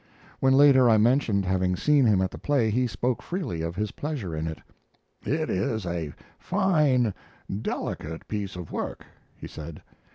When 0.39 0.53
later 0.53 0.89
I 0.89 0.97
mentioned 0.97 1.45
having 1.45 1.75
seen 1.75 2.07
him 2.07 2.21
at 2.23 2.31
the 2.31 2.39
play, 2.39 2.71
he 2.71 2.87
spoke 2.87 3.21
freely 3.21 3.61
of 3.61 3.75
his 3.75 3.91
pleasure 3.91 4.35
in 4.35 4.47
it. 4.47 4.57
"It 5.23 5.47
is 5.51 5.85
a 5.85 6.11
fine, 6.39 7.13
delicate 7.61 8.27
piece 8.27 8.55
of 8.55 8.71
work," 8.71 9.05
he 9.37 9.45
said. 9.47 9.83